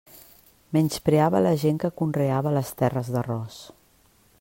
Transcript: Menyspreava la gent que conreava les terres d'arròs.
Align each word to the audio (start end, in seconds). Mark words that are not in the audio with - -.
Menyspreava 0.77 1.43
la 1.47 1.53
gent 1.65 1.77
que 1.85 1.93
conreava 2.01 2.55
les 2.59 2.73
terres 2.83 3.13
d'arròs. 3.17 3.65